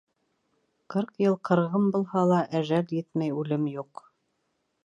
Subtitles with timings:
[0.93, 4.07] Ҡырҡ йыл ҡырғын булһа ла, әжәл етмәй үлем юҡ.